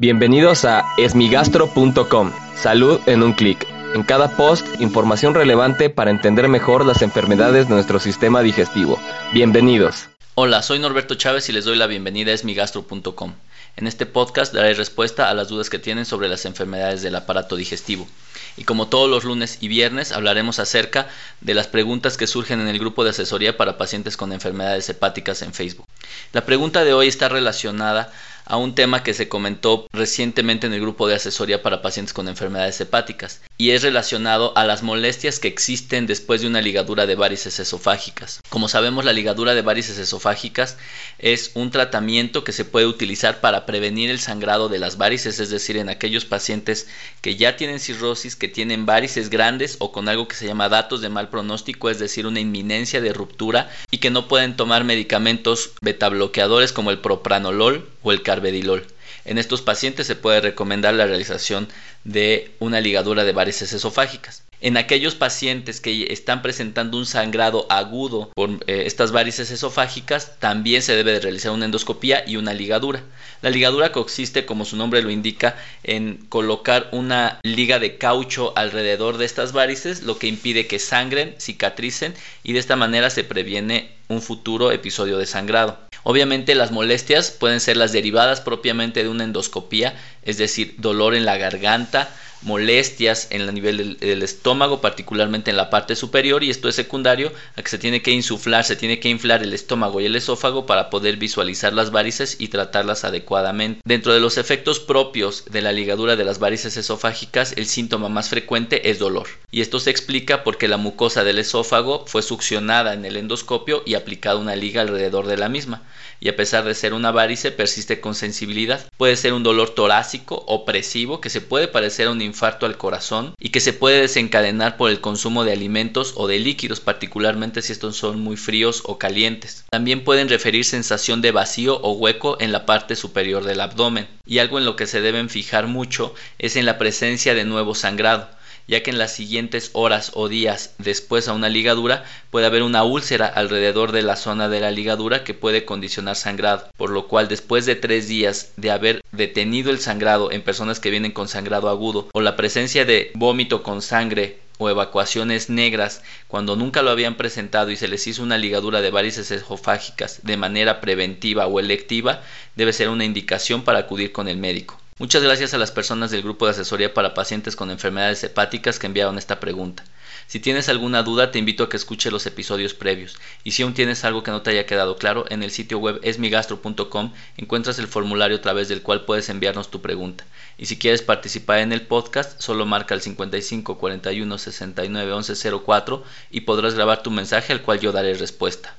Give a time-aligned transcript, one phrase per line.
[0.00, 2.32] Bienvenidos a esmigastro.com.
[2.56, 3.66] Salud en un clic.
[3.94, 8.98] En cada post, información relevante para entender mejor las enfermedades de nuestro sistema digestivo.
[9.34, 10.08] Bienvenidos.
[10.36, 13.34] Hola, soy Norberto Chávez y les doy la bienvenida a esmigastro.com.
[13.76, 17.56] En este podcast daré respuesta a las dudas que tienen sobre las enfermedades del aparato
[17.56, 18.08] digestivo.
[18.56, 21.08] Y como todos los lunes y viernes hablaremos acerca
[21.42, 25.42] de las preguntas que surgen en el grupo de asesoría para pacientes con enfermedades hepáticas
[25.42, 25.84] en Facebook.
[26.32, 28.10] La pregunta de hoy está relacionada
[28.48, 32.80] un tema que se comentó recientemente en el grupo de asesoría para pacientes con enfermedades
[32.80, 37.58] hepáticas y es relacionado a las molestias que existen después de una ligadura de varices
[37.60, 38.40] esofágicas.
[38.48, 40.76] Como sabemos, la ligadura de varices esofágicas
[41.18, 45.50] es un tratamiento que se puede utilizar para prevenir el sangrado de las varices, es
[45.50, 46.88] decir, en aquellos pacientes
[47.20, 51.00] que ya tienen cirrosis, que tienen varices grandes o con algo que se llama datos
[51.00, 55.72] de mal pronóstico, es decir, una inminencia de ruptura y que no pueden tomar medicamentos
[55.80, 58.86] betabloqueadores como el propranolol o el carbedilol.
[59.24, 61.68] En estos pacientes se puede recomendar la realización
[62.04, 64.42] de una ligadura de varices esofágicas.
[64.62, 70.82] En aquellos pacientes que están presentando un sangrado agudo por eh, estas varices esofágicas, también
[70.82, 73.02] se debe de realizar una endoscopía y una ligadura.
[73.40, 79.16] La ligadura consiste, como su nombre lo indica, en colocar una liga de caucho alrededor
[79.16, 83.92] de estas varices, lo que impide que sangren, cicatricen y de esta manera se previene
[84.08, 85.78] un futuro episodio de sangrado.
[86.02, 91.24] Obviamente las molestias pueden ser las derivadas propiamente de una endoscopía, es decir, dolor en
[91.24, 92.08] la garganta,
[92.42, 97.32] molestias en el nivel del, estómago, particularmente en la parte superior, y esto es secundario
[97.56, 100.66] a que se tiene que insuflar, se tiene que inflar el estómago y el esófago
[100.66, 103.80] para poder visualizar las varices y tratarlas adecuadamente.
[103.84, 108.28] Dentro de los efectos propios de la ligadura de las varices esofágicas, el síntoma más
[108.28, 113.04] frecuente es dolor, y esto se explica porque la mucosa del esófago fue succionada en
[113.04, 115.82] el endoscopio y aplicada una liga alrededor de la misma,
[116.20, 118.86] y a pesar de ser una varice persiste con sensibilidad.
[118.96, 123.34] Puede ser un dolor torácico opresivo que se puede parecer a un infarto al corazón
[123.38, 127.72] y que se puede desencadenar por el consumo de alimentos o de líquidos, particularmente si
[127.72, 129.64] estos son muy fríos o calientes.
[129.70, 134.08] También pueden referir sensación de vacío o hueco en la parte superior del abdomen.
[134.26, 137.74] Y algo en lo que se deben fijar mucho es en la presencia de nuevo
[137.74, 138.28] sangrado
[138.70, 142.84] ya que en las siguientes horas o días después a una ligadura puede haber una
[142.84, 147.26] úlcera alrededor de la zona de la ligadura que puede condicionar sangrado, por lo cual
[147.26, 151.68] después de tres días de haber detenido el sangrado en personas que vienen con sangrado
[151.68, 157.16] agudo o la presencia de vómito con sangre o evacuaciones negras cuando nunca lo habían
[157.16, 162.22] presentado y se les hizo una ligadura de varices esofágicas de manera preventiva o electiva,
[162.56, 164.78] debe ser una indicación para acudir con el médico.
[165.00, 168.86] Muchas gracias a las personas del grupo de asesoría para pacientes con enfermedades hepáticas que
[168.86, 169.82] enviaron esta pregunta.
[170.26, 173.16] Si tienes alguna duda, te invito a que escuche los episodios previos.
[173.42, 176.00] Y si aún tienes algo que no te haya quedado claro, en el sitio web
[176.02, 180.24] esmigastro.com encuentras el formulario a través del cual puedes enviarnos tu pregunta.
[180.58, 186.04] Y si quieres participar en el podcast, solo marca el 55 41 69 11 04
[186.30, 188.76] y podrás grabar tu mensaje al cual yo daré respuesta.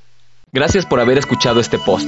[0.51, 2.07] Gracias por haber escuchado este post.